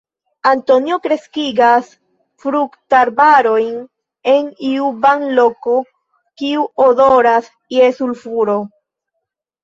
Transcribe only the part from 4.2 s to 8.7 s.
en iu banloko kiu odoras je sulfuro.